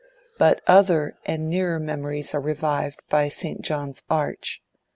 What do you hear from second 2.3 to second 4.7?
are revived by St. John's Arch.